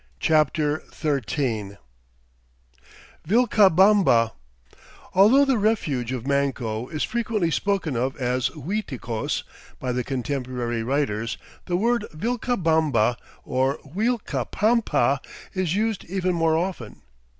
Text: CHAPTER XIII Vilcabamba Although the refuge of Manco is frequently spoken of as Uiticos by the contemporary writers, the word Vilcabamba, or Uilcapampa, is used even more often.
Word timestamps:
CHAPTER 0.19 0.81
XIII 0.91 1.77
Vilcabamba 3.27 4.31
Although 5.13 5.45
the 5.45 5.59
refuge 5.59 6.11
of 6.11 6.25
Manco 6.25 6.87
is 6.87 7.03
frequently 7.03 7.51
spoken 7.51 7.95
of 7.95 8.17
as 8.17 8.49
Uiticos 8.49 9.43
by 9.79 9.91
the 9.91 10.03
contemporary 10.03 10.81
writers, 10.81 11.37
the 11.67 11.77
word 11.77 12.07
Vilcabamba, 12.13 13.15
or 13.43 13.77
Uilcapampa, 13.85 15.19
is 15.53 15.75
used 15.75 16.03
even 16.05 16.33
more 16.33 16.57
often. 16.57 17.03